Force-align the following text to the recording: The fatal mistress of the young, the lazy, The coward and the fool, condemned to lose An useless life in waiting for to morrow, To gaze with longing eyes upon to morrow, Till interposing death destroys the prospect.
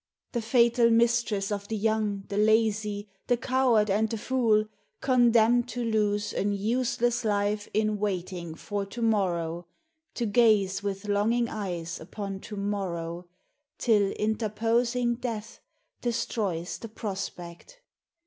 The 0.31 0.41
fatal 0.41 0.89
mistress 0.89 1.51
of 1.51 1.67
the 1.67 1.75
young, 1.77 2.23
the 2.29 2.37
lazy, 2.37 3.07
The 3.27 3.37
coward 3.37 3.91
and 3.91 4.09
the 4.09 4.17
fool, 4.17 4.65
condemned 4.99 5.67
to 5.69 5.83
lose 5.83 6.33
An 6.33 6.53
useless 6.53 7.23
life 7.23 7.69
in 7.71 7.99
waiting 7.99 8.55
for 8.55 8.83
to 8.83 8.99
morrow, 9.03 9.67
To 10.15 10.25
gaze 10.25 10.81
with 10.81 11.07
longing 11.07 11.49
eyes 11.49 11.99
upon 11.99 12.39
to 12.39 12.55
morrow, 12.55 13.27
Till 13.77 14.09
interposing 14.13 15.17
death 15.17 15.59
destroys 16.01 16.79
the 16.79 16.89
prospect. 16.89 17.79